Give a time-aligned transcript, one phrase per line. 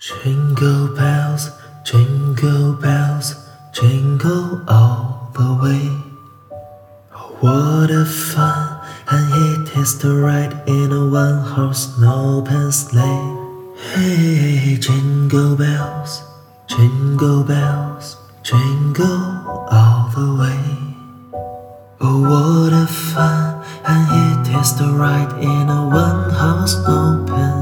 [0.00, 1.50] Jingle bells,
[1.84, 3.34] jingle bells,
[3.70, 5.90] jingle all the way.
[7.14, 13.36] Oh, what a fun, and it is to ride in a one horse open sleigh.
[13.92, 16.22] Hey, jingle bells,
[16.66, 20.64] jingle bells, jingle all the way.
[22.00, 27.59] Oh, what a fun, and it is to ride in a one horse open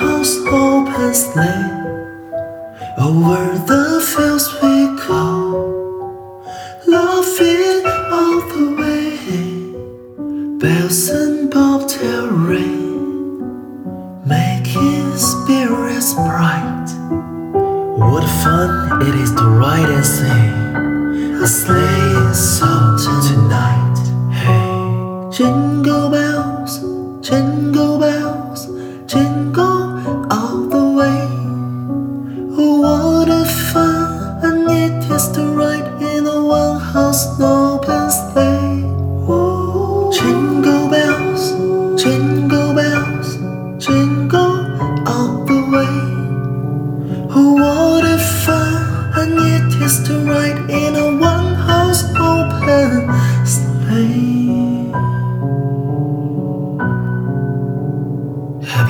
[0.00, 1.70] a one horse open sleigh.
[2.98, 6.44] Over the fields we go,
[6.86, 9.16] laughing all the way.
[10.58, 13.40] Bells and bobtail ring,
[14.26, 16.88] making spirits bright.
[17.98, 22.98] What fun it is to ride and sing a sleighing song
[23.28, 23.96] tonight.
[24.32, 26.80] Hey, jingle bells,
[27.20, 28.29] jingle bells,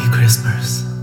[0.01, 1.00] Merry Christmas.